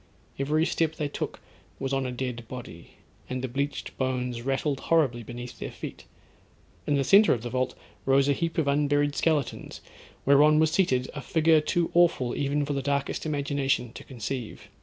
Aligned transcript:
Every 0.39 0.65
step 0.65 0.95
they 0.95 1.07
took 1.09 1.39
was 1.77 1.93
on 1.93 2.07
a 2.07 2.11
dead 2.11 2.47
body; 2.47 2.95
and 3.29 3.43
the 3.43 3.47
bleached 3.47 3.95
bones 3.99 4.41
rattled 4.41 4.79
horribly 4.89 5.21
beneath 5.21 5.59
their 5.59 5.69
feet. 5.69 6.05
In 6.87 6.95
the 6.95 7.03
centre 7.03 7.33
of 7.35 7.43
the 7.43 7.51
vault 7.51 7.75
rose 8.03 8.27
a 8.27 8.33
heap 8.33 8.57
of 8.57 8.67
unburied 8.67 9.13
skeletons, 9.15 9.79
whereon 10.25 10.57
was 10.57 10.71
seated, 10.71 11.07
a 11.13 11.21
figure 11.21 11.61
too 11.61 11.91
awful 11.93 12.35
even 12.35 12.65
for 12.65 12.73
the 12.73 12.81
darkest 12.81 13.27
imagination 13.27 13.93
to 13.93 14.03
conceive. 14.03 14.69